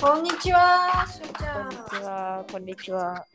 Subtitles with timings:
[0.00, 1.68] こんにちは、しゅうちゃん。
[1.68, 3.26] こんにちは、こんにちは。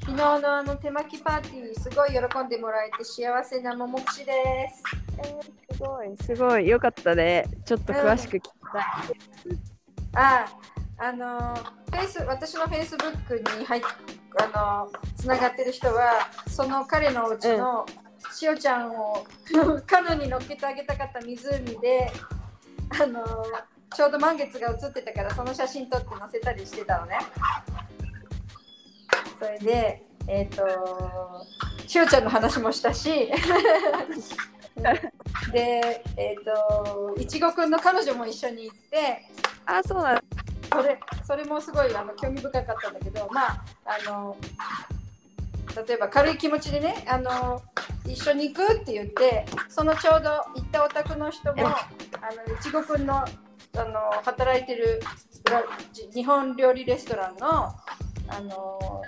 [0.00, 4.82] 昨日のあの手巻きパーティー、すごい喜んでもらえて幸せなももくしです。
[5.16, 7.46] えー、すごい、すごい、よかったね。
[7.64, 8.82] ちょっと詳しく聞きたい。
[10.16, 10.46] あ、
[10.98, 13.82] あの、フェイス、私のフェイスブックに入っ
[14.52, 17.86] あの、つながってる人は、その彼のお家の、
[18.34, 19.26] しおちゃんを
[19.86, 22.12] カヌーに乗っけてあげたかった湖で、
[23.00, 23.24] あの、
[23.96, 27.18] ちょうど満月が映ってたから、その写真撮って載せたりしてたのね。
[29.38, 30.62] それで、えっ、と、
[31.86, 33.32] しおちゃんの話もしたし、
[35.50, 39.22] で、えっ、と、いちごくんの彼女も一緒に行って、
[39.64, 40.20] あ、そうなん
[40.70, 44.36] それそれもすごいあの興味深かったんだけど、まあ、あの
[45.86, 47.62] 例えば軽い気持ちでねあの
[48.04, 51.76] 一緒に行くって言ってそのちょうど行ったお宅の人もあ
[52.48, 53.24] のいちごくんの
[53.76, 55.00] あの働いてる
[55.50, 55.62] ラ
[56.12, 57.74] 日本料理レストランの
[58.28, 59.02] あの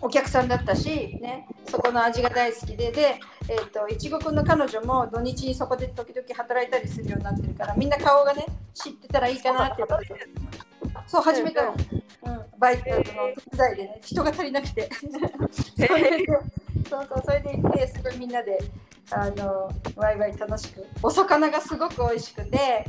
[0.00, 10.06] お客さんだったし、ね、そこの味が大好きでで、えー、といちごくんの彼女も土日にそこで時々働いたりするようになってるからみんな顔がね知ってたらいいかなって思って
[11.06, 11.72] そう始めたの、
[12.24, 14.90] うん、バイトの手伝いでね人が足りなくて。
[15.76, 16.26] それで
[16.88, 18.58] そうそうそれで行ってすごいみんなで
[19.14, 22.86] あのワイワイ楽しくお魚がすごく美味しくて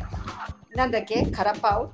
[0.76, 1.92] なんだっけカラパオ？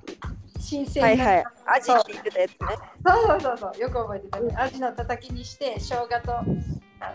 [0.59, 1.45] 新鮮な、はいはい。
[1.77, 2.57] アジって言ってたやつね。
[3.05, 4.55] そうそうそうそうよく覚えてたね。
[4.57, 6.43] アジのたたきにして生姜とあ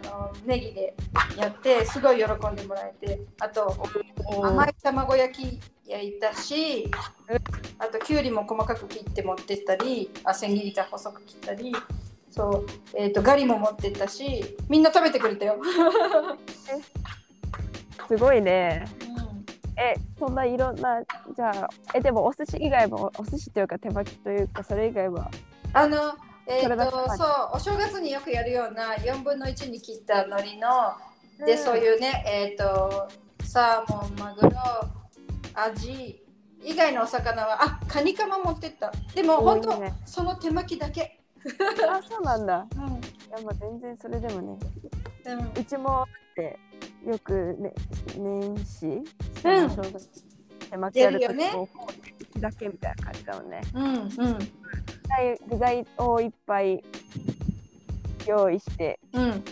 [0.02, 0.94] のネギで
[1.36, 3.76] やってすごい喜んでもらえてあと
[4.42, 6.90] 甘い卵焼き焼いたし
[7.78, 11.74] あときゅうりも細かく切って持ってったりあ千切りか細く切ったり
[12.34, 15.56] そう、えー、とガリも持ってったしみんな食べてくれたよ、
[18.08, 18.84] すごいね。
[19.08, 19.44] うん。
[19.80, 21.00] え、そんないろんな、
[21.34, 25.30] じゃあ、え、でもお寿司以外も、お寿司というか手巻きというか、それ以外は？
[25.72, 26.14] あの、
[26.46, 33.08] えー、とそうお正月によくやるような4分の1に切った海苔ので、そういうねえっ、と
[33.45, 34.51] サーモンマグロ
[35.55, 36.20] アジ
[36.62, 38.92] 以外のお魚はあカニカマ持ってった。
[39.14, 41.23] でも本当その手巻きだけ、
[41.88, 42.66] あ、そうなんだ。
[42.77, 42.90] うんい
[43.30, 44.58] や、まあ、全然それでもね。
[45.27, 46.58] うんうちもって、
[47.06, 47.72] よくね、
[48.16, 48.90] 年始、う
[49.64, 50.08] ん正月
[50.70, 51.68] 手巻きやるときやるよねも、
[52.20, 53.60] うちだけみたいな感じだもんね。
[53.74, 56.83] うんうん具材具材をいっぱい
[58.27, 59.44] 用意して、うん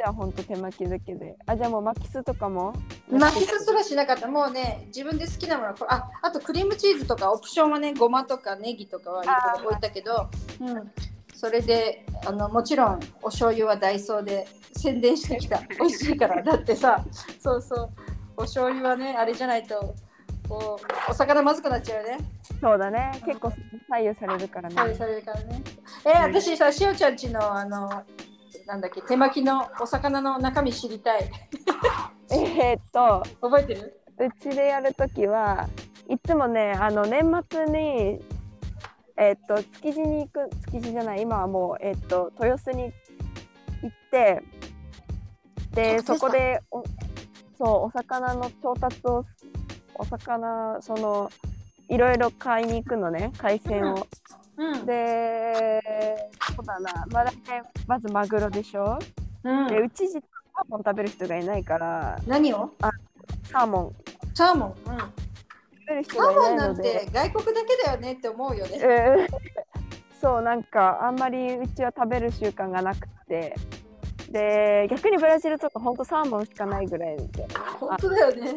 [0.00, 1.36] もうしては本当手巻きだけで。
[1.46, 2.72] あ、じゃあもう巻きすとかも
[3.10, 4.28] 巻きすすらしなかった。
[4.28, 9.22] もうね自分で好きなものああとクリームチーズとかオプションはねごまとかネギとかは
[9.64, 10.30] 置いたけど、
[10.60, 10.90] うん、
[11.34, 15.60] それであのもちろんお醤油はダイソーで宣伝してきた。
[15.78, 16.42] 美味しいから。
[16.42, 17.04] だってさ
[17.38, 17.90] そうそう。
[18.36, 19.94] お醤油はねあれじゃないと
[20.48, 22.24] こうお魚まずくなっちゃうよね。
[22.60, 23.12] そうだね。
[23.26, 23.52] 結構
[23.88, 24.74] 左右されるからね。
[24.76, 25.62] はいされるからね。
[26.04, 28.02] え私さしおちゃんちのあの
[28.70, 31.28] なんだっけ手巻きのお魚の中身知りたい。
[32.30, 34.00] えーっと、覚えてる？
[34.16, 35.66] うちでやるときは
[36.08, 37.20] いつもね、あの年
[37.50, 38.20] 末に、
[39.16, 42.92] えーっと、築地に行く、築地じゃない、今はもう、えーっと、豊洲に行
[43.92, 44.40] って、
[45.72, 46.84] で、そこでお、
[47.58, 49.24] そう、お魚の調達を、
[49.96, 51.28] お魚、その、
[51.88, 53.96] いろいろ買いに行くのね、海鮮を。
[53.96, 54.02] うん
[54.84, 58.98] で、そうだな、まあ、大体まずマグロでしょ、
[59.44, 59.68] うん。
[59.68, 60.22] で、うち実は
[60.56, 62.70] サーモン食べる人がいないから、何を？
[63.50, 63.94] サーモン。
[64.34, 65.10] サーモン、うん、食
[65.88, 66.94] べる人サーモンがいなので。
[66.94, 67.10] なんて。
[67.12, 68.78] 外国だけだよねって思うよね。
[68.80, 69.28] えー。
[70.20, 73.54] そうなんかあんまりうちは食べる習慣がなくて。
[74.30, 77.48] で逆にブラジルとかほんとサーモンしかないぐらいで。
[77.80, 78.52] 本当だよね。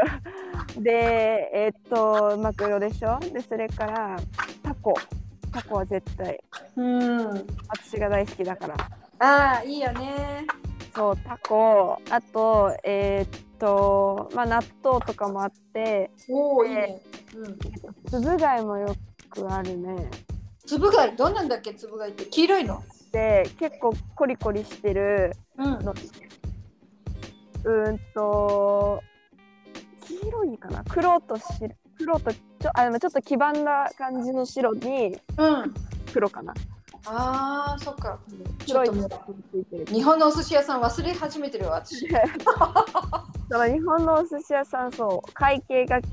[0.80, 3.18] でえーっとマグロでしょ？
[3.18, 4.16] でそれから
[4.62, 4.94] タコ
[5.50, 6.40] タコは絶対
[6.76, 7.46] うん。
[7.68, 8.76] 私が大好きだから
[9.18, 10.46] ああ、いいよね。
[10.94, 17.02] そうタコあとえーっとまあ納豆とかもあっておお、いいね。
[17.34, 17.58] うん。
[18.08, 18.94] つぶ貝もよ
[19.28, 20.08] くあるね
[20.64, 22.26] つぶ貝、どんなんだっけ、つぶ貝って。
[22.26, 22.84] 黄色いの？
[23.10, 25.64] で結構コリコリしてるうん。
[25.84, 25.92] の
[27.64, 29.02] うーんと
[30.06, 30.84] 黄色いかな？
[30.88, 32.30] 黒と白黒と
[32.66, 35.74] ちょあちょっと黄ばんだ感じの白にうん。
[36.12, 36.52] 黒かな
[37.04, 38.18] ああ、そっか。
[38.66, 42.08] ちょ白いのっともうがついてる日本のお寿司屋さん忘れ始めてるよ、私。
[42.08, 46.08] だから日本のお寿司屋さんそう会計がね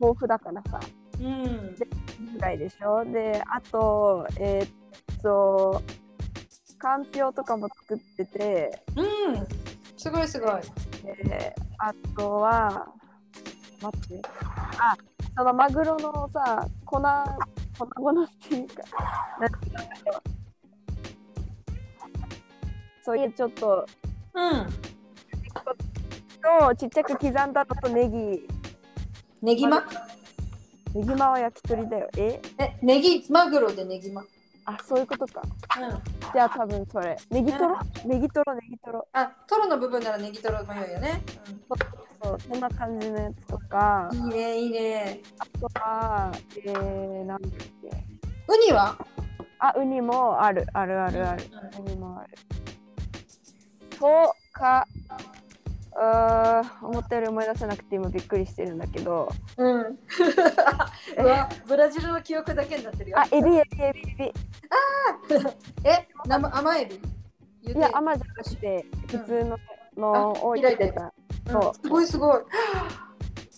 [0.00, 0.80] 豊富だからさ
[1.20, 1.76] うん。
[1.76, 5.80] ぐらいでしょであとえーっと
[6.78, 9.46] かんぴょうとかも作っててうん。
[9.96, 10.60] すごいすごい。
[11.24, 12.88] であとは
[13.80, 14.22] 待って
[14.78, 14.96] あ
[15.36, 17.00] そのマグロのさ粉
[17.78, 18.82] 粉物っていうか。
[19.40, 19.82] なんていうんだ
[20.12, 20.22] ろう
[23.04, 23.86] そういうちょっと。
[24.34, 24.66] うん。
[26.42, 28.48] とちっちゃく刻んだのとネギ。
[29.42, 29.84] ネギマ？
[30.94, 32.08] ネギマは焼き鳥だよ。
[32.16, 32.40] え？
[32.58, 34.24] え、ネギマグロでネギマ？
[34.64, 35.42] あそういうことか。
[35.80, 36.00] うん。
[36.32, 37.16] じゃあ多分それ。
[37.30, 37.78] ネギトロ？
[38.04, 39.08] ネギトロネギトロ。
[39.12, 41.22] あ、トロの部分ならネギトロも良いよね。
[42.22, 44.08] そうそんな感じのやつとか。
[44.12, 45.20] うん、いいね、いいね。
[45.38, 47.66] あとはえー、なんだっけ。
[48.48, 48.96] ウニは？
[49.58, 51.44] あウニもあるあるあるある。
[51.78, 52.34] ウニもある。
[53.98, 54.86] とか
[55.94, 59.28] うー思ったより思い出せなくて今びっくりしてるんだけど。
[59.56, 59.80] うん。
[61.18, 63.18] うわブラジルの記憶だけになってるよ。
[63.18, 64.32] あエビエビエビエビ。
[65.84, 67.00] え、生甘エビ？
[67.72, 69.58] いや甘じゃなくて普通の
[69.96, 71.12] のあを入れてた
[71.60, 72.40] うんすごいすごい。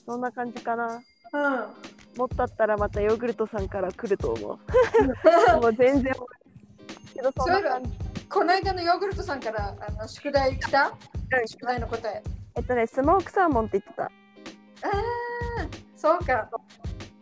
[0.06, 1.00] そんな感じかな。
[1.32, 2.18] うん。
[2.18, 5.60] もっとあったらまたヨーグルトさんから来ると思う。
[5.60, 6.12] もう全然。
[7.14, 7.90] けどそんな感じ。
[8.28, 10.92] この間のヨーグルトさんからあの宿題来た？
[11.46, 12.22] 宿題の答え。
[12.56, 14.04] えっとねスモークサーモンって言ってた。
[14.04, 14.10] ああ、
[15.96, 16.48] そうか。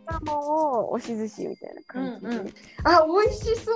[0.05, 2.53] サーモンを押し寿司みたいな感じで、うんうん。
[2.83, 3.71] あ、美味しそ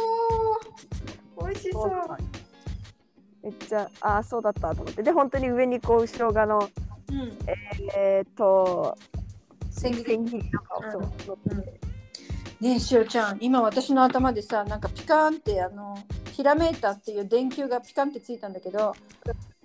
[1.39, 1.45] う。
[1.45, 1.91] 美味しそう。
[3.43, 5.03] めっちゃあそうだったと思って。
[5.03, 6.69] で本当に上にこう後ろ側の
[7.09, 7.37] うん。
[7.95, 8.97] えー、っと
[9.71, 11.87] 千切り千切りとかをそう乗ってて
[12.59, 15.95] ねえ、しおちゃん、今私の頭でさ、なんかピカーンってあの、
[16.31, 18.95] ひらめいたっていう電球がピカンってついたんだけど、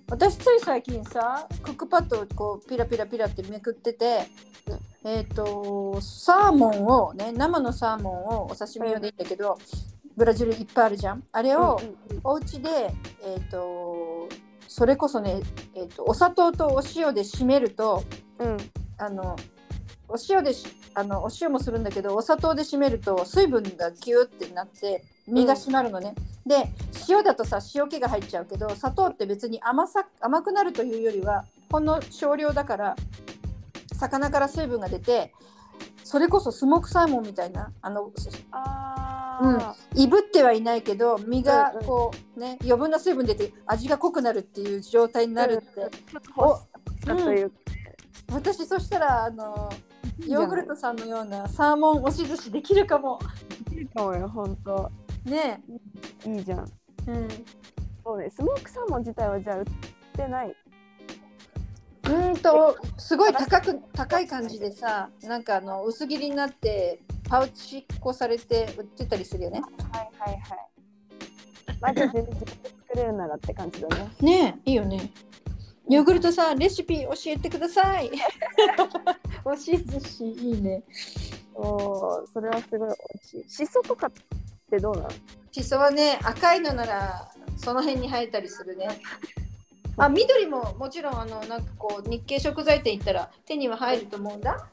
[0.07, 4.27] 私つい最近さ、クックパッドをこうピラピラピラってめくってて、
[5.03, 9.57] えっ、と、サーモンをね、生のサーモンをお刺身用でいいんだけど、
[10.15, 11.23] ブラジルいっぱいあるじゃん。
[11.31, 12.93] あれを、うんうんうんお家で、
[13.25, 13.92] えっ、と、
[14.73, 15.41] それこそね、
[15.75, 18.03] えー、とお砂糖とお塩で締めると、
[18.39, 18.57] うん。
[18.97, 19.35] あの
[20.07, 26.15] お塩でしあのお塩もするんだけどお砂糖で締めると水分がギューってなって身が締まるのね、
[26.45, 26.67] で
[27.09, 32.95] 塩だとさ塩気が入っちゃうけど砂糖って別に甘さ甘くなるというよりはほんの少量だから
[33.93, 35.33] 魚から水分が出て
[36.03, 38.11] それこそスモークサーモンみたいなあの
[38.51, 41.85] あいぶってはいないけど身がうんうん。
[41.85, 47.55] こうね余分な水分出て味が濃くなるっていう状態になるって、ちょっと欲しさというか、
[48.33, 49.71] 私そしたらあの
[50.27, 53.19] ヨーグルトさんのようなサーモン押し寿司できるかも。
[53.71, 54.91] いいかもよ本当。
[55.25, 55.61] ね。
[56.25, 56.71] いいじゃん。
[57.07, 57.11] え。
[57.11, 57.27] うん。
[58.03, 59.65] そうねスモークサーモン自体はじゃあ売っ
[60.15, 60.55] てない
[62.03, 69.61] うーんとすごい高く高い感じでさなんかあの薄切りになってパウチ化されて売ってたりするよね。
[69.91, 70.69] はいはいはい
[71.81, 72.45] まあじゃあ自分で
[72.87, 75.11] 作れるならって感じだねねえいいよね。
[75.89, 78.09] ヨーグルトさんレシピ教えてください。
[79.43, 80.83] 押し寿司いいね。
[81.55, 84.11] おーそれはすごい美味しいしそとかっ
[84.69, 85.09] てどうなの？
[85.51, 88.87] しそはね赤いのならその辺に生えたりするね。
[89.97, 94.67] あ緑ももちろんあのなんかこう日系食材店行ったら手には入ると思うんだ。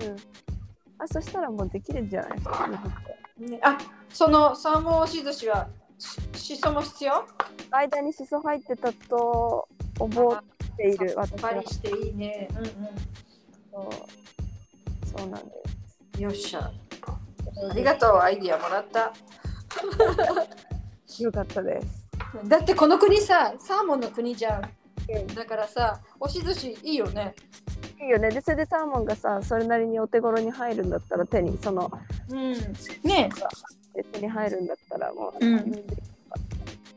[0.00, 0.16] うん
[0.98, 2.68] あそしたらもうできるんじゃないですか？
[3.38, 3.76] ね、あ
[4.08, 7.26] そのサーモン押し寿司はししそも必要？
[7.72, 10.38] 間にしそ入ってたと覚
[10.78, 12.48] えているさっ私はぱりしていいね。
[12.56, 12.64] うん
[13.72, 15.52] そうそうなんで
[16.16, 16.20] うん。
[16.22, 16.60] よっしゃ。
[16.60, 19.12] ありがとうアイディアもらった。
[21.06, 22.01] すよかったです
[22.44, 24.62] だってこの国さサーモンの国じゃん。
[24.62, 27.34] うんだからさ押し寿司いいよね。
[28.00, 31.90] いいよねでそれでサーモンがさそれなりにお手頃に入るんだったら手にその
[32.28, 32.52] うん。
[33.04, 33.30] ね
[34.12, 35.74] 手に入るんだったらもう、うん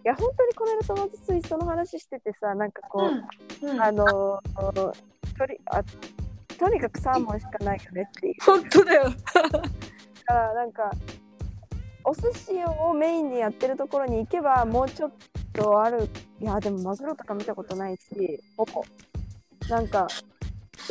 [0.06, 3.10] いや本当にこの間友達と一緒の話しててさなんかこ
[3.62, 3.72] う、うん。
[3.72, 4.92] うん、あのー
[5.38, 5.84] とりあ
[6.58, 9.12] とにかくサーモンしかないよねっていう本当だよ。
[10.26, 10.92] からなんか
[12.06, 15.12] お寿司をメインにやってるところに行けばもうちょっ
[15.54, 16.08] とある。
[16.40, 18.84] いやでもマグロとか見たことないしほぼ
[19.70, 20.08] なんか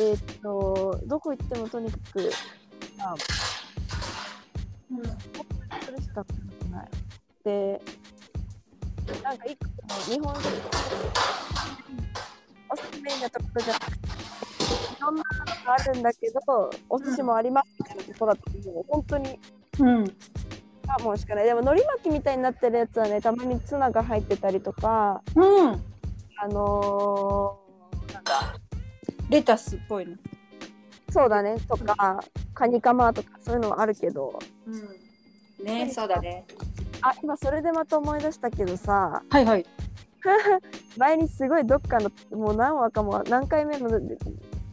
[0.01, 2.31] えーっとどこ行ってもとにかく
[2.99, 3.15] あ
[4.91, 5.03] うん。
[5.85, 6.25] それしか
[6.71, 6.89] ない。
[7.45, 7.81] で
[9.23, 10.49] なんか一個の日本人
[12.71, 13.99] お寿司メインなところじゃなくて
[14.97, 18.85] いろんなものがあるんだけどお寿司もありますみたいなところだともう。
[18.89, 19.39] 本当に。
[19.81, 20.17] うん。
[20.87, 21.45] サーモンしかない。
[21.45, 25.83] でも、海苔巻きみたいになってるやつはね、たまにツナが入ってたりとか、うん。
[26.37, 28.55] あのー、なんだ、
[29.31, 30.17] レタスっぽいの。
[31.11, 32.23] そうだね、とか、
[32.55, 35.65] カニカマとか、そういうのはあるけど、うん。
[35.65, 36.45] ねそうだね。
[37.01, 39.67] あ、今それでまた思い出したけどさ、はいはい。
[40.97, 43.89] 前にすごいどっかの、もう何話かも、何回目の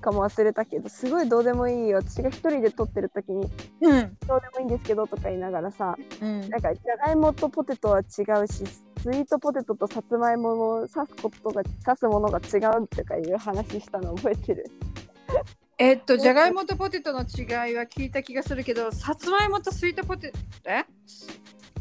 [0.01, 1.97] かも忘れたけどすごいどうでもいいよ。
[1.99, 3.49] 私が一人で撮ってる時に
[3.81, 4.17] うん。
[4.27, 6.49] どうでもいいんですけどとか言いながらさうん。
[6.49, 8.03] なんかじゃがいもとポテトは違
[8.43, 14.65] うしスイートポテトとさつまいもの刺すことが刺すものが違うとかいう話したの覚えてる。
[15.77, 20.85] えっとじゃがいもとポテトの違いは聞いた気がするけどさつまいもとスイートポテトえ？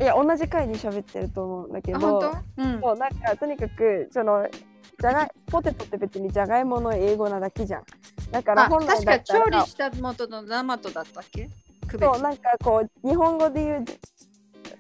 [0.00, 2.62] いや同じ回に喋ってると思うんだけあど本当？
[2.62, 2.80] うん。
[2.80, 4.48] そうなんかとにかくその
[5.00, 5.30] じゃがい？
[5.46, 7.84] ポテトって別にじゃがいもの英語なだけじゃん。
[8.30, 11.48] だからあ本来確かだったら調理したもとの生とだったっけ？
[11.90, 13.84] そうなんかこう日本語で言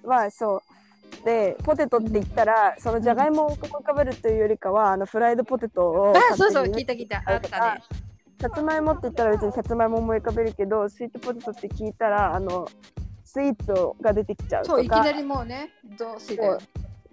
[0.04, 0.60] うはそう。
[1.24, 7.22] でポテトって言ったらそのじゃがいもを思い浮かべるというよりかはあのフライドポテトをあそうそう聞いた聞いた。
[7.26, 7.82] あったね
[8.40, 12.66] さつまいもって言ったら別にさつまいも思い浮かべるけどスイートポテトって聞いたらあの
[13.24, 14.76] スイーツが出てきちゃうとか。
[14.76, 16.58] そういきなりもうねどうしだよ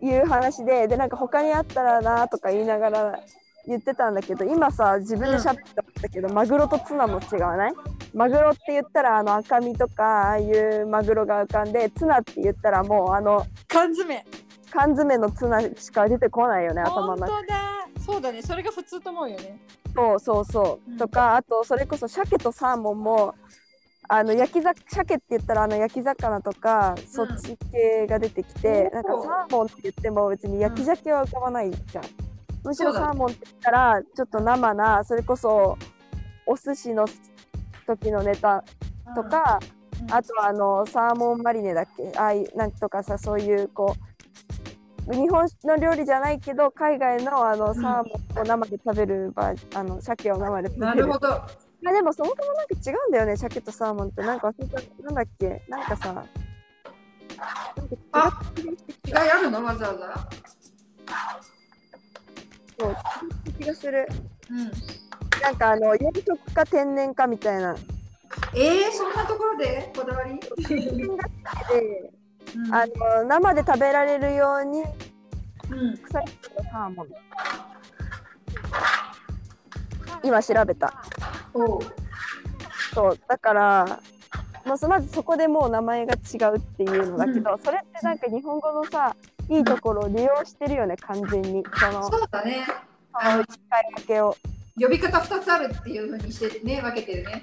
[0.01, 3.20] いう話ででなんか他にあったらなとか言いながら
[3.66, 7.74] 言ってたんだけど今さ自分で喋ったんだけど、マグロとツナも違わない？
[8.13, 14.25] マグロって言ったらあの赤身とかああいうマグロが浮かんでツナって言ったらもうあの缶詰。
[14.70, 17.46] 缶詰のツナしか出てこないよね頭の中。
[17.46, 17.88] だ。
[18.06, 18.42] そうだね。
[18.42, 19.60] それが普通と思うよね。
[19.96, 20.98] そうそうそう、うん。
[20.98, 23.36] とかあとそれこそ鮭とサーモンも
[24.09, 32.03] あの焼きざ鮭って言ったらあの焼き魚とか、そっち系が出てきておーなんかサーモンって言っても別に焼き鮭は浮かばないじゃん、
[32.63, 35.77] むしろサーモンって言ったらちょっと生なそれこそ
[36.45, 37.05] お寿司の
[37.85, 38.63] 時のネタ
[39.15, 40.13] とか、うん。
[40.13, 42.17] あとはあのサーモンマリネだっけ？
[42.17, 43.95] ああいうなんとかさそういうこ
[45.07, 47.75] う日本の料理じゃないけど海外のあのん。
[47.75, 50.85] サーモンを生で食べる場合、あの鮭を生で食べる。
[50.85, 51.29] なるほど。
[51.29, 51.47] ま
[51.86, 54.22] あでもそもそもなんか違うんだよね鮭とサーモンって。
[54.22, 54.81] なんか忘れた。
[55.03, 55.62] なんだっけ？
[55.69, 56.27] なんかさなんか
[58.13, 58.41] あ
[59.05, 59.63] 違いあるの？
[59.63, 60.29] わざわざ？
[62.79, 62.98] そう
[63.60, 64.07] 気がする。
[64.50, 64.72] うん。
[65.41, 67.75] なんかあの養殖か天然かみたいな。
[68.55, 69.91] えー、そんなところで？
[69.96, 70.46] こだわり、で
[72.55, 72.74] うん。
[72.74, 74.84] あの生で食べられるように
[75.69, 76.25] うん、臭い
[76.72, 77.07] サーモン。
[80.24, 81.03] 今調べた
[82.93, 83.19] そう。
[83.27, 83.99] だから
[84.65, 89.15] まずまずそこでもう名前が違うっていうのだけど、それってなんか日本語のさ
[89.49, 91.63] いいところを利用してるよね完全に。
[91.79, 92.65] そのそうだね。
[93.21, 94.35] その使い分けを。
[94.79, 97.41] 呼び方2つあるっていうふうにしてね分けてるね。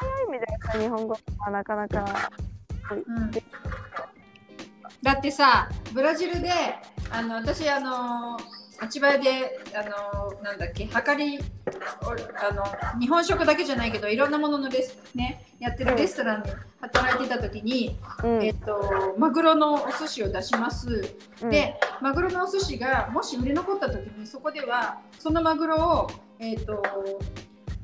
[0.00, 2.30] そういう意味ではさ日本語はなかなか
[2.90, 3.30] うん。
[5.02, 6.50] だってさブラジルで
[7.10, 8.38] あの私あの
[8.80, 11.38] 町場であのなんだっけはかり
[12.02, 18.44] おあの日本食だけじゃないけどいろんなもののレスねやってるレストランで働いてた時に、うん。
[18.44, 21.50] えっとマグロのお寿司を出します、うん。
[21.50, 26.82] でマグロのお寿司がもし売れ残った時にそこではそのマグロをえっ、と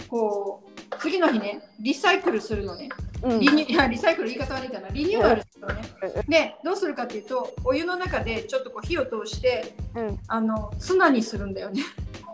[0.09, 2.89] こう次の日ねリサイクルするのね。
[3.09, 4.89] うんリニュ いやリサイクル言い方悪いかな。
[4.89, 5.83] リニューアルするのね。
[6.27, 10.19] うでどうするかっていうとお湯の中でちょっとこう火を通してうん。
[10.29, 11.83] あのツナにするんだよね。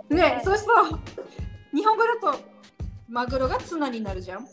[0.09, 0.99] でそうすると
[1.73, 2.41] 日本語だと
[3.09, 4.47] マグロがツナになるじゃん。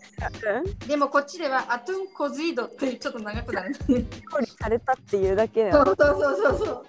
[0.87, 6.85] でもこっちではアトゥンコズイドってちょっと長くなる調理されたっていうだけだよそうそうそうそうそう。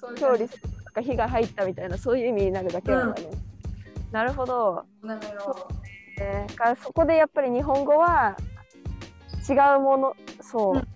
[0.00, 3.28] そういう調理するとか火が入ったみたいなそういう意味になるだけなんだね、
[4.10, 5.68] なるほど、なのよ。
[6.20, 8.36] えー、そこでやっぱり日本語は
[9.48, 10.86] 違うものそう、うん。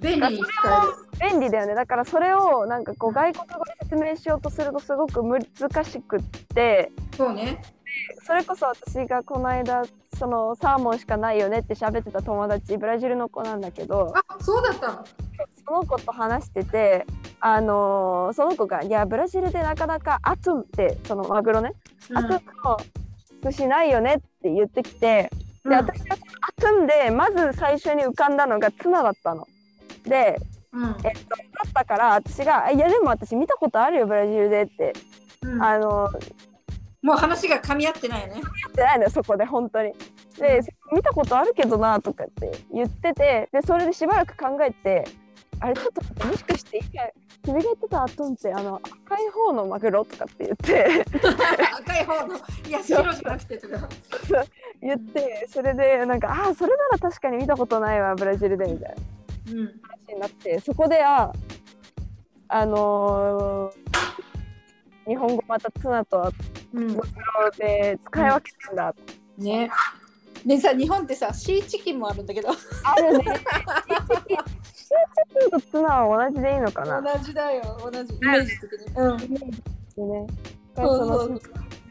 [0.00, 1.74] 便利に使便利だよね。
[1.74, 5.42] だからそれをなんかこう外国語で説明しようとするとすごく難
[5.84, 6.60] しくって。
[6.60, 7.62] えるそうね。
[8.24, 9.82] それこそ私がこの間
[10.18, 15.04] そのサーモンしかないよねって喋ってた友達ブラジルの子なんだけどあそうだったの？
[15.66, 17.06] その子と話してて
[17.40, 21.74] あのーその子が「いやブラジルでなかなかアトゥンってそのマグロね、
[22.14, 22.78] アトゥンの
[23.44, 25.30] 寿司ないよね」って言ってきて
[25.64, 29.46] で私はそのアトゥンでまず最初に浮かんだのがツナだったの。
[30.04, 30.36] で
[30.72, 30.82] うん。
[30.82, 34.92] うんえっと、だったから私が「いやでも私見たことあるよブラジルで」って、
[35.42, 35.62] うん。
[35.62, 36.10] あの
[37.02, 39.92] もう話が噛み合ってないよね言ってないのよそこで本当に。
[40.38, 40.60] で
[40.92, 45.04] 見たことあるけどなとかって言っててでそれでしばらく考えて
[45.60, 47.02] あれちょっともしかして今
[47.44, 51.04] 君が言ってたアトンってあの赤い方のマグロとかって言って。
[51.80, 53.88] 赤い方のいや白じゃなくてとか。
[54.80, 58.94] 言ってそれでなんかああそれなら確かに見たことないわブラジルでみたい
[59.46, 59.52] な。
[59.52, 59.80] うん。
[59.82, 61.32] 話になってそこであ
[62.48, 63.82] あのー
[65.04, 66.32] 日本語またツナと
[66.72, 66.86] うん。
[66.94, 67.08] マグ
[67.44, 68.94] ロで使い分けてんだ、
[69.38, 69.70] ね。
[70.46, 72.50] でさ日本ってさシーチキンもあるんだけど。
[72.50, 73.24] あるね
[75.82, 77.02] シーチキンシーチキンとツナは同じでいいのかな？
[77.02, 80.26] 同じだよ同じイメージ的にうんイメージね。
[80.76, 81.40] そうそうその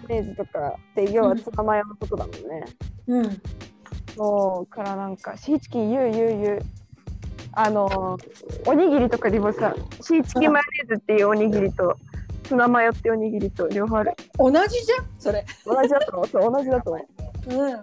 [0.07, 2.65] ネーズとかって要はツナマヨのことだもんね。
[3.07, 3.41] うん。
[4.15, 6.61] そうからなんかシーチキン言う言う言う。
[7.53, 8.17] あの
[8.65, 11.97] おにぎりとかにもさシーチキンマヨネーズっていうおにぎりと
[12.43, 14.13] ツナマヨっていうおにぎりと両方ある。
[14.37, 15.45] 同じじゃんそれ。
[15.65, 16.27] 同じだと思う。
[16.27, 17.53] そう同じだと思う。
[17.53, 17.73] う。
[17.73, 17.81] ん。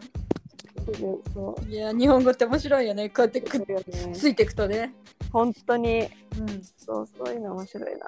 [1.69, 3.09] いや、日本語って面白いよね。
[3.11, 3.67] こうやってくね
[4.13, 4.95] ついていくとね。
[5.33, 6.63] 本当にうん。
[6.77, 8.07] そうそういうの面白いな。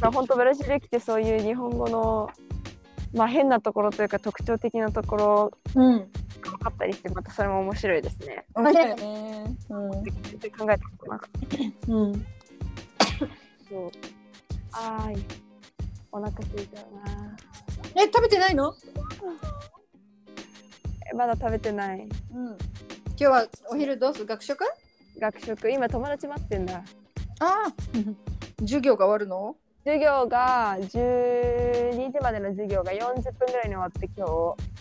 [0.00, 2.30] まあ本当ブラジル来てそういう日本語の
[3.14, 5.98] まあ変なところというか特徴的なところうん。
[6.40, 8.44] が分かったりしてまたそれも面白いですね。
[8.54, 9.56] 面白いよね。
[9.68, 11.92] 全然考えたことなかった。
[11.92, 12.02] うん。
[12.02, 12.26] うん。
[13.70, 13.90] そう。
[14.72, 15.24] あーい。
[16.10, 17.36] お腹空いちゃうな。
[17.94, 18.74] え、食べてないの？
[18.74, 19.81] え
[21.14, 22.00] まだ食べてない。
[22.34, 22.46] うん。
[22.48, 22.56] 今
[23.16, 24.26] 日はお昼どうする？
[24.26, 24.64] 学食？
[25.18, 26.82] 学食今友達待ってんだ。
[27.40, 27.72] ああ。
[28.60, 29.56] 授業が終わるの？
[29.84, 34.26] 授業が12時までの授業が40分ぐらいに終わって今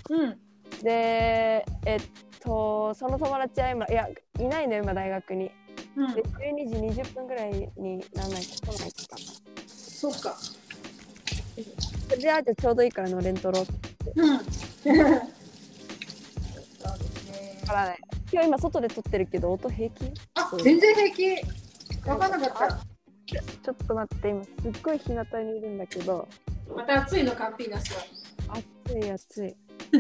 [0.09, 0.39] うん。
[0.77, 0.83] 日。
[0.83, 2.01] で、えっ
[2.39, 4.07] と、その友達は今、いや、
[4.39, 5.51] いないのよ、今大学に。
[5.95, 9.17] うんで、12時20分ぐらいにならないと来ないとか。
[9.67, 10.35] そうか。
[12.09, 13.59] それで、あ、じゃあちょうどいいからのレントロ
[14.15, 14.37] うん。
[14.37, 15.40] そうですね。
[17.71, 17.97] からね。
[18.31, 20.11] 今日今外で撮ってるけど、音平気？
[20.35, 22.09] あ、全然平気。
[22.09, 22.79] わかんなかった。
[23.27, 26.27] ちょっと待って、今すっごい日向にいるんだけど、
[26.75, 28.01] また暑いのカンピーナスは。
[28.87, 29.55] 暑い暑い。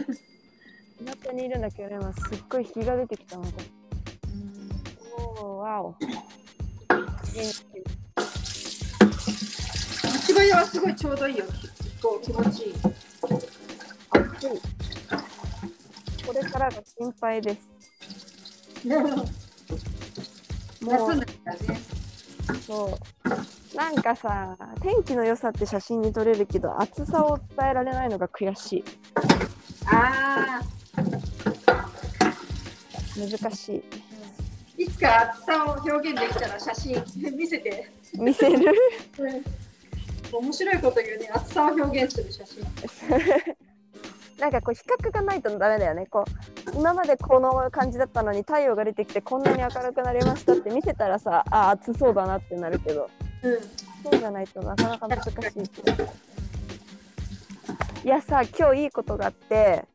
[0.99, 3.51] 日向にいるんだけどね、今すっごい日が出てきたので。
[5.13, 5.95] おー、わお。
[5.99, 6.09] 元
[7.33, 7.41] 気
[10.17, 11.45] 一番はすごいちょうどいいよ。
[12.01, 12.73] こう気持ちいい。
[14.11, 14.80] 暑い。
[16.25, 17.69] これからが心配です。
[20.83, 22.57] もう。
[22.65, 23.77] そう。
[23.77, 28.83] なんかさ、天気の良さって写真に撮れるけど、暑さを伝えられないのが悔しい。
[29.85, 30.65] ああ。
[33.17, 33.83] 難し
[34.77, 34.83] い。
[34.83, 37.03] いつか暑さを表現できたら写真
[37.37, 37.91] 見せて。
[38.15, 38.73] 見せる？
[40.33, 41.29] 面白いこと言うね。
[41.33, 42.63] 暑さを表現する写真。
[44.41, 46.07] なんかこう比較がないとダメだよね。
[46.07, 53.07] こう今までこの感じだったのに太陽が出てきてこんなに明るくなりましたって見せたらさ、あ暑そうだなってなるけど、
[53.43, 53.59] うん。
[54.03, 55.31] そうじゃないとなかなか難しい。
[58.03, 59.85] いやさ、今日いいことがあって、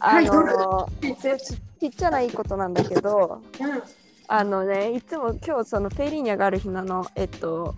[0.00, 1.10] あの、ち
[1.78, 3.82] ちっちゃないいことなんだけど、うん。
[4.28, 7.74] あのね、いつも今日そのフェリーニャがある日なの、えっと、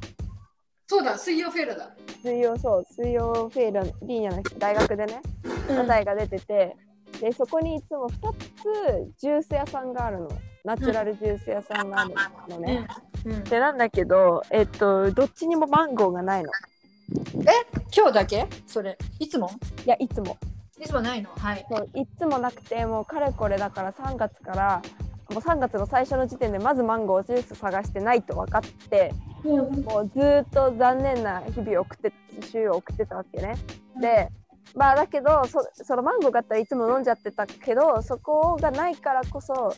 [0.90, 1.88] そうだ、水曜フェルだ。
[2.20, 5.22] 水曜そう水曜フェイラリーニャの大学でね
[5.68, 6.76] 舞台が出てて、
[7.20, 8.32] でそこにいつも2
[9.14, 10.28] つジュース屋さんがあるの。
[10.64, 12.14] ナチュラルジュース屋さんがある
[12.48, 12.88] のね、
[13.24, 13.32] うん。
[13.34, 16.50] うん、でなんだけどえっとどっちにもマンゴーがないの。
[17.96, 18.48] 今日だけ？
[18.66, 18.98] それ。
[19.20, 19.48] いつも？
[19.86, 20.36] いやいつも。
[20.80, 21.30] いつもないの？
[21.36, 21.64] はい。
[21.70, 24.82] そういつもなくてもうかれこれだから3月から
[25.30, 29.12] もう3月の最初の時点でまずマンゴージュース探してないと分かって
[29.44, 29.82] うん。
[29.84, 32.12] もうずーっと残念な日々を送って
[32.50, 33.54] 週を送ってたわけね。
[34.00, 34.28] で
[34.74, 39.74] まあだけどそそのマンゴーがあったらいつも飲んじゃってたけどそこがないからこそ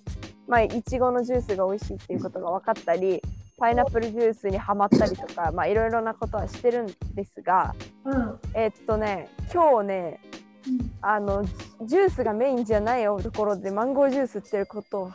[0.46, 3.22] まあいちごのジュースが美味しいっていうことが分かったり
[3.58, 8.38] パイナップルジュースにはまったりとかまあいろいろなことはしてるんですがうん。
[8.54, 10.20] えっとね今日ね
[11.00, 11.44] あの
[11.82, 15.12] ジュースがメインじゃないところでマンゴージュース売ってることを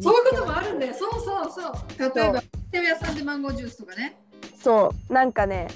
[0.00, 0.94] そういうこともあるんだよ。
[0.94, 2.14] そうそうそう。
[2.14, 4.16] 例えば、テレビ屋さんでマンゴージュースとかね。
[4.62, 5.68] そうなんかね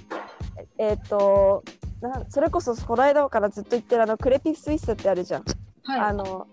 [0.79, 1.65] ええっと
[2.01, 5.45] なそれこそこの間からずっと言ってるあのクレピスイスってあるじゃん、
[5.89, 6.15] あはい。
[6.15, 6.47] の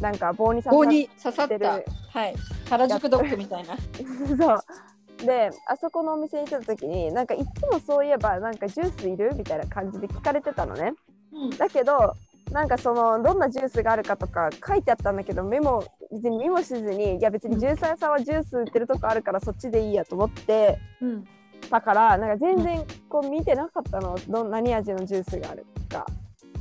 [0.00, 1.70] なんか棒に刺さっ棒に刺さってるた。
[1.72, 2.34] はい。
[2.68, 3.76] 原宿ドッグみたいな。
[4.36, 9.34] そうであそこのお店に行った時になんかいつもそういえばなんかジュースいる？
[9.34, 10.92] みたいな感じで聞かれてたのね
[11.32, 11.50] うん。
[11.50, 12.14] だけど
[12.50, 21.24] なんかそのどんなジュースがあるかとか書いてあったんだけどメモ別に見もしずにいや別にジュース屋さんはジュース売ってるとこあるからそっちでいいやと思ってうん。
[21.70, 26.06] だからなんか全然こう見てなかったのどん何味のジュースがあるか。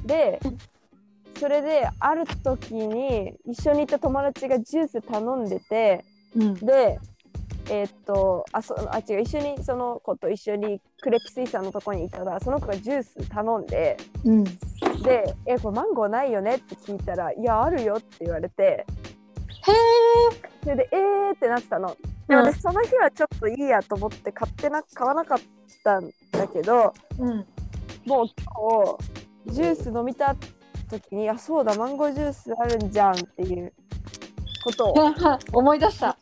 [0.06, 0.40] で
[1.40, 6.04] それである時に一緒に行った友達がジュース頼んでて
[6.36, 6.54] うん。
[6.56, 7.00] で
[7.70, 14.44] えーっとあそあ違う一緒にその子と一緒にクレピスイさんのとこにいたらその子がジュース頼んでうん。
[14.44, 18.86] で「えこれマンゴーないよね?」って聞いたら「いやあるよ」って言われてへ
[20.64, 21.96] それで「えー」ってなってたの。
[22.28, 25.40] でうん私その日はちょっといいやと思って買ってな買わなかっ
[25.84, 27.46] たんだけどうん。
[28.06, 28.98] もう今
[29.48, 30.36] 日ジュース飲みた
[30.90, 33.74] 時にあそうだマンゴージュースあるんじゃんっていう
[34.64, 34.96] ことを
[35.54, 36.18] 思い出した。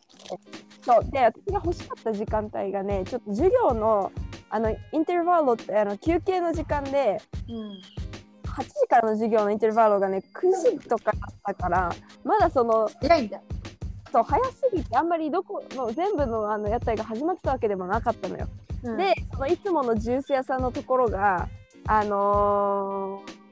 [0.84, 4.12] そうで私が欲しかった時間帯がねちょっと授業の
[4.50, 7.80] あのインターバルってあの休憩の時間でうん
[8.44, 11.92] 8時からの授業のインターバルがね9時とかだったから
[12.22, 13.40] まだその早いんだ。
[14.12, 18.46] そう早すぎてあんまりどこの全部のあの屋台が始まってたわけでもなかったのよ。
[18.84, 21.48] うんでそのいつものジュース屋さんのところが
[21.86, 23.44] あのー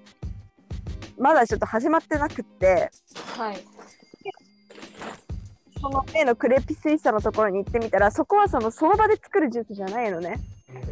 [1.19, 2.91] まだちょっと始まってなくって
[3.37, 3.57] はい。
[5.83, 10.39] その例のクレピスイッサのところに行ってみたらそこはそのその場で作るジュースじゃないのね。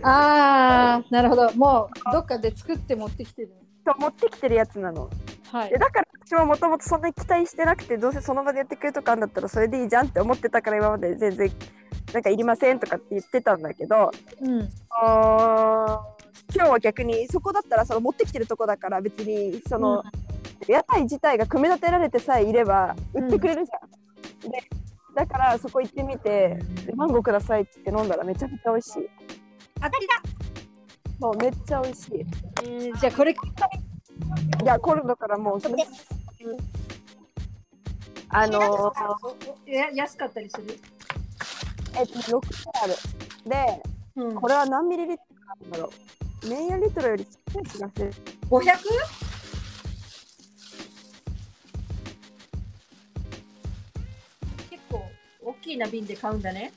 [0.03, 1.53] ああ、なるほど。
[1.55, 3.53] もうどっかで作って持ってきてる。
[3.85, 5.09] と持ってきてるやつなの。
[5.53, 5.79] はいで。
[5.79, 11.50] だから私ももともとそんなに期待してなくてどうせその場でやってくれるとかあるんだったらそれでいいじゃんって思ってたから今まで全然
[12.12, 14.68] なんかいりませんとかって言ってたんだけどうん。
[16.53, 20.03] 今日は逆にそこだったらその持ってきてるとこだから別にその、
[20.66, 24.50] 屋台自体が組み立てられてさえいれば売ってくれるじゃん。
[24.50, 24.59] で
[25.14, 29.09] だからそこ行ってみてでマンゴーくださいって飲んだらめちゃくちゃ美味しい。
[29.77, 30.23] 当たりだ。
[31.20, 32.12] そうめっちゃ美味しい。
[32.62, 33.37] えーじゃあこれい
[34.64, 35.61] や今度からもう
[38.29, 40.79] あのーや安かったりする？
[41.99, 42.40] えっと6
[42.85, 42.94] ある。
[43.46, 43.83] で
[44.16, 45.90] うんこれは何ミリリットルなんだろ
[46.44, 48.12] うメイヤーリットルよりちっちゃい気がする。
[48.49, 49.30] 500?
[55.61, 56.73] きいな瓶で買うんだね。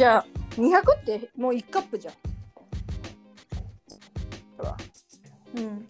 [0.00, 2.14] じゃあ200ってもう1カップじゃん。
[5.56, 5.86] うん。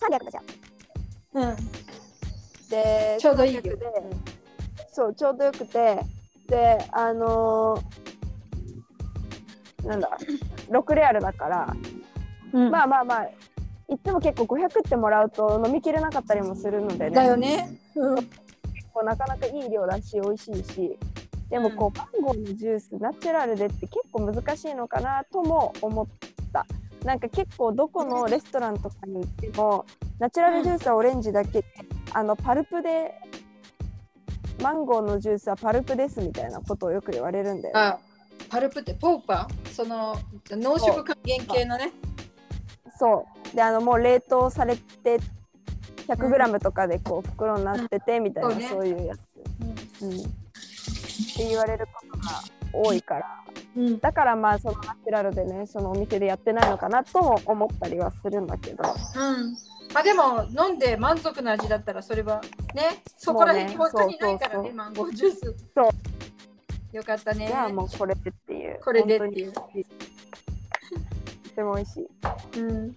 [0.00, 1.50] 300じゃん。
[1.50, 1.56] うん。
[2.68, 4.33] でちょうどいいよ300で
[4.94, 6.00] そうちょうどよくて
[6.48, 8.04] であのー
[9.86, 10.08] なんだ
[10.70, 11.76] 6レアルだから、
[12.52, 12.70] うん。
[12.70, 17.10] まあまあまあいつも結構500ってもらうと飲みきれなかったりもするのでね。
[17.10, 17.78] だよね。
[17.94, 18.16] うん。
[18.94, 20.98] こうなかなかいい量だし美味しいし。
[21.50, 26.06] でもこう、マンゴーのジュースナチュラルでって結構難しいのかなとも思っ
[26.52, 26.66] た。
[27.04, 29.84] なんか結構どこのレストランとかに行っても
[30.18, 31.66] ナチュラルジュースはオレンジだけで、
[32.14, 33.12] あのパルプで
[34.62, 37.98] マンゴーのジュースはパルプですみたいなことをよく言われるんだよ、ね、あ、
[38.48, 39.70] パルプってポーパー？
[39.70, 40.16] その
[40.50, 41.92] 濃縮還元系のね。
[42.98, 43.56] そう。
[43.56, 45.18] であのもう冷凍されて
[46.06, 48.68] 100g とかでこう袋になっててみたいな、そうね。
[48.68, 49.20] そういうやつ、
[50.02, 50.28] うん、って
[51.48, 53.26] 言われることが多いから。
[53.76, 53.98] うん。
[53.98, 58.84] だからまあそのナチュラルでねそのお店でやってないのかなとも思ったりはするんだけど。
[58.84, 59.56] うん。
[59.94, 62.42] まあでも飲んで満足な味だったらそれは
[62.74, 65.40] ね、そこら辺本当にないからね、マンゴージュース。
[65.72, 67.46] そうよかったね。
[67.46, 67.52] じ。
[67.52, 68.80] ゃあもうこれでっていう。
[68.84, 69.52] これでっていう。
[69.52, 69.62] と
[71.54, 72.60] ても美味しい。
[72.60, 72.96] うん。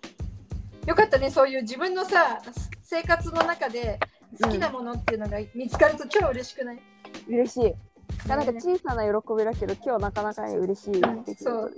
[0.88, 2.42] よかったね、そういう自分のさ、
[2.82, 4.00] 生活の中で
[4.42, 6.80] 好きなものっていうのが見つかると超嬉しくない、
[7.28, 7.74] 嬉しい。
[8.28, 11.74] なんか小さな喜びだけど今日なかなかに嬉しい出来事そう。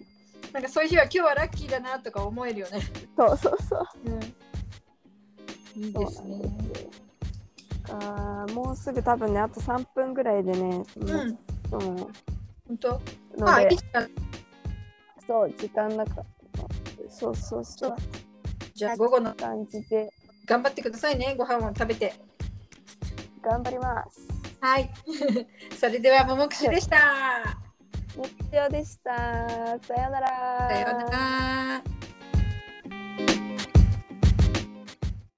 [0.53, 2.82] なんかそういう日は今日はラッキーだなとか思えるよね。
[3.17, 3.88] そうそうそう。
[4.05, 4.19] うん。
[5.75, 6.41] いいですね。
[7.91, 11.38] あーもうすぐ多分ねあと3分ぐらいでねうん。
[11.69, 12.10] その
[12.67, 13.01] 本当？
[13.38, 14.10] のあ、いいでじゃん。
[15.25, 16.23] そう時間なか
[17.10, 17.95] そうそうそう
[18.73, 20.12] じゃあ午後の感じで
[20.45, 22.13] 頑張ってくださいね、ご飯を食べて。
[23.41, 24.27] 頑張ります
[24.60, 24.89] はい。
[25.79, 26.97] それでは、ももくしでした。
[28.15, 31.98] 日曜でしたさようならさようなら。